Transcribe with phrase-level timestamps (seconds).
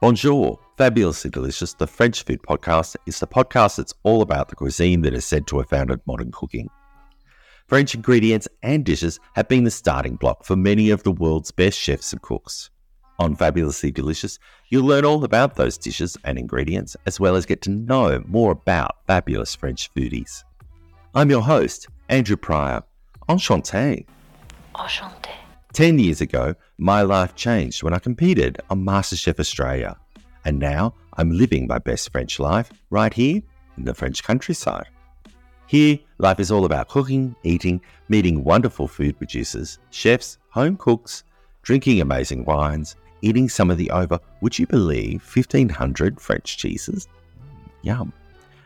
[0.00, 1.74] Bonjour, fabulously delicious.
[1.74, 5.48] The French Food Podcast is the podcast that's all about the cuisine that is said
[5.48, 6.70] to have founded modern cooking.
[7.66, 11.76] French ingredients and dishes have been the starting block for many of the world's best
[11.76, 12.70] chefs and cooks.
[13.18, 14.38] On Fabulously Delicious,
[14.68, 18.52] you'll learn all about those dishes and ingredients, as well as get to know more
[18.52, 20.44] about fabulous French foodies.
[21.12, 22.84] I'm your host, Andrew Prior.
[23.28, 24.06] Enchanté.
[24.76, 25.47] Enchanté.
[25.72, 29.96] 10 years ago, my life changed when I competed on MasterChef Australia.
[30.44, 33.42] And now I'm living my best French life right here
[33.76, 34.88] in the French countryside.
[35.66, 41.24] Here, life is all about cooking, eating, meeting wonderful food producers, chefs, home cooks,
[41.62, 47.06] drinking amazing wines, eating some of the over, would you believe, 1500 French cheeses?
[47.82, 48.12] Yum.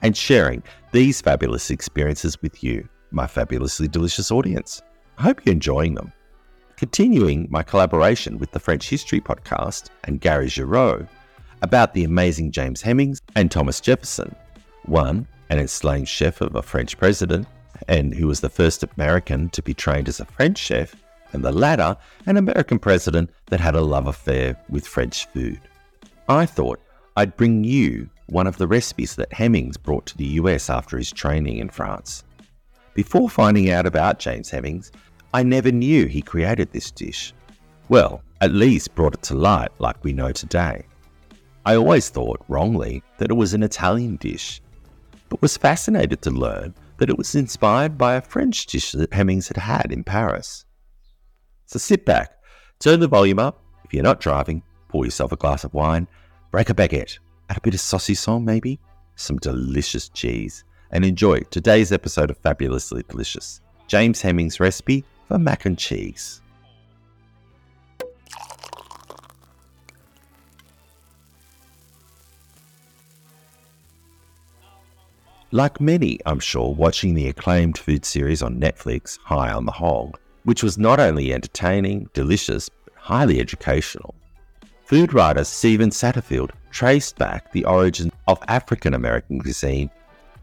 [0.00, 4.82] And sharing these fabulous experiences with you, my fabulously delicious audience.
[5.18, 6.12] I hope you're enjoying them.
[6.76, 11.08] Continuing my collaboration with the French History Podcast and Gary Girod
[11.62, 14.36] about the amazing James Hemings and Thomas Jefferson,
[14.84, 17.46] one an enslaved chef of a French president,
[17.88, 20.94] and who was the first American to be trained as a French chef,
[21.32, 21.96] and the latter
[22.26, 25.60] an American president that had a love affair with French food.
[26.28, 26.78] I thought
[27.16, 31.10] I'd bring you one of the recipes that Hemings brought to the US after his
[31.10, 32.22] training in France.
[32.92, 34.92] Before finding out about James Hemings,
[35.34, 37.34] I never knew he created this dish.
[37.88, 40.86] Well, at least brought it to light like we know today.
[41.64, 44.60] I always thought, wrongly, that it was an Italian dish,
[45.28, 49.48] but was fascinated to learn that it was inspired by a French dish that Hemings
[49.48, 50.64] had had in Paris.
[51.66, 52.30] So sit back,
[52.78, 53.62] turn the volume up.
[53.84, 56.06] If you're not driving, pour yourself a glass of wine,
[56.50, 57.18] break a baguette,
[57.50, 58.78] add a bit of saucisson maybe,
[59.16, 63.60] some delicious cheese, and enjoy today's episode of Fabulously Delicious.
[63.88, 66.40] James Hemings' recipe for mac and cheese.
[75.52, 80.18] Like many, I'm sure, watching the acclaimed food series on Netflix, High on the Hog,
[80.44, 84.14] which was not only entertaining, delicious, but highly educational.
[84.84, 89.90] Food writer Stephen Satterfield traced back the origin of African American cuisine.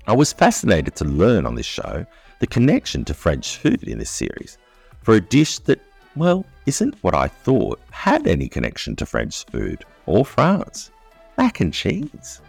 [0.08, 2.06] I was fascinated to learn on this show
[2.40, 4.58] the connection to French food in this series
[5.04, 5.82] for a dish that,
[6.16, 10.92] well, isn't what I thought had any connection to French food or France
[11.38, 12.42] mac and cheese.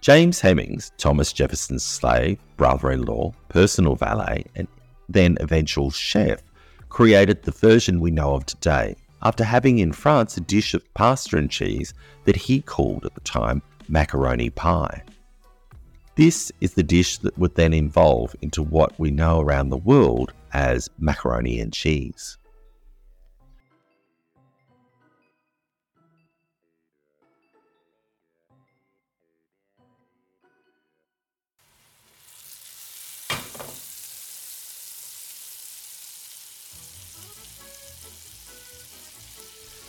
[0.00, 4.68] James Hemings, Thomas Jefferson's slave, brother in law, personal valet, and
[5.08, 6.42] then eventual chef,
[6.88, 11.36] created the version we know of today after having in France a dish of pasta
[11.36, 15.02] and cheese that he called at the time macaroni pie.
[16.16, 20.32] This is the dish that would then evolve into what we know around the world
[20.52, 22.38] as macaroni and cheese.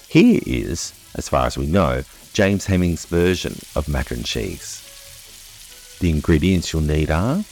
[0.08, 2.04] Here is, as far as we know,
[2.34, 5.98] James Hemings' version of mac and cheese.
[6.00, 7.44] The ingredients you'll need are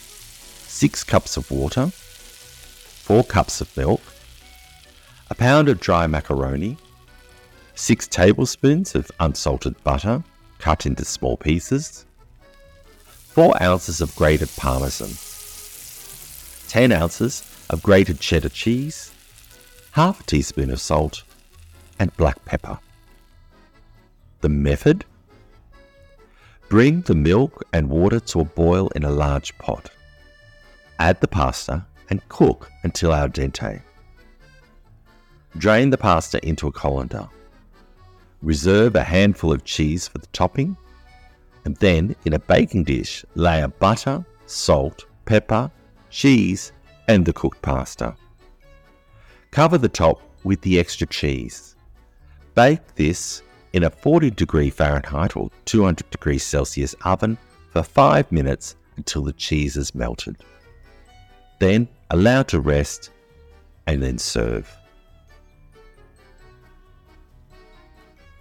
[0.67, 1.91] 6 cups of water,
[3.01, 3.99] 4 cups of milk,
[5.29, 6.77] a pound of dry macaroni,
[7.73, 10.23] 6 tablespoons of unsalted butter
[10.59, 12.05] cut into small pieces,
[13.33, 15.09] 4 ounces of grated parmesan,
[16.69, 19.11] 10 ounces of grated cheddar cheese,
[19.91, 21.23] half a teaspoon of salt,
[21.99, 22.77] and black pepper.
[24.41, 25.05] The method?
[26.69, 29.89] Bring the milk and water to a boil in a large pot.
[30.99, 33.81] Add the pasta and cook until al dente.
[35.57, 37.27] Drain the pasta into a colander.
[38.43, 40.77] Reserve a handful of cheese for the topping,
[41.65, 45.71] and then in a baking dish, layer butter, salt, pepper,
[46.09, 46.71] cheese,
[47.07, 48.15] and the cooked pasta.
[49.51, 51.75] Cover the top with the extra cheese.
[52.55, 53.41] Bake this
[53.73, 57.37] in a 40 degree Fahrenheit or 200 degrees Celsius oven
[57.71, 60.37] for 5 minutes until the cheese is melted.
[61.59, 63.09] Then allow to rest
[63.87, 64.69] and then serve.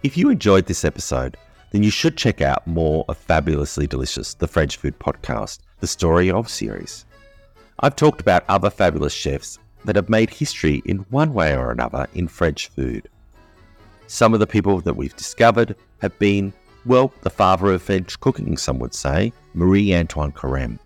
[0.03, 1.37] If you enjoyed this episode,
[1.71, 6.29] then you should check out more of Fabulously Delicious, the French food podcast, the Story
[6.29, 7.05] of series.
[7.79, 12.07] I've talked about other fabulous chefs that have made history in one way or another
[12.13, 13.07] in French food.
[14.07, 16.51] Some of the people that we've discovered have been,
[16.85, 20.77] well, the father of French cooking, some would say, Marie Antoine Carême.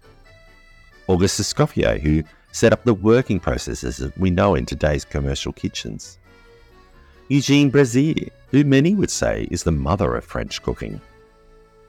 [1.08, 2.24] Auguste Escoffier, who
[2.56, 6.18] set up the working processes that we know in today's commercial kitchens.
[7.28, 11.02] Eugene Brazier, who many would say is the mother of French cooking.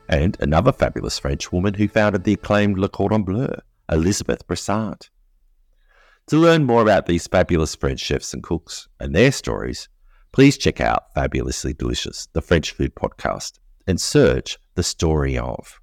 [0.08, 3.54] And another fabulous French woman who founded the acclaimed Le Cordon Bleu,
[3.92, 5.08] Elizabeth Brassart.
[6.28, 9.88] To learn more about these fabulous French chefs and cooks and their stories,
[10.32, 15.78] please check out Fabulously Delicious, the French food podcast, and search The Story of.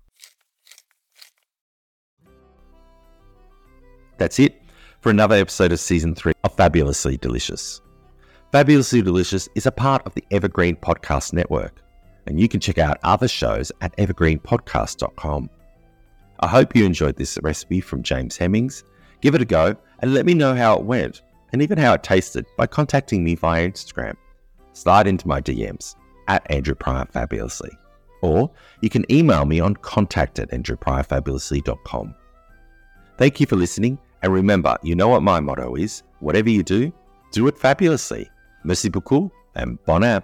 [4.18, 4.63] That's it
[5.04, 7.82] for another episode of season three of Fabulously Delicious.
[8.54, 11.82] Fabulously Delicious is a part of the Evergreen Podcast Network,
[12.26, 15.50] and you can check out other shows at evergreenpodcast.com.
[16.40, 18.86] I hope you enjoyed this recipe from James Hemings.
[19.20, 21.22] Give it a go and let me know how it went
[21.52, 24.16] and even how it tasted by contacting me via Instagram.
[24.72, 25.96] Slide into my DMs
[26.30, 27.72] at Andrew Prior Fabulously.
[28.22, 32.16] Or you can email me on contact at andrewpriorfabulously.com.
[33.18, 36.92] Thank you for listening, and remember, you know what my motto is whatever you do,
[37.32, 38.32] do it fabulously.
[38.64, 40.24] Merci beaucoup and bon app.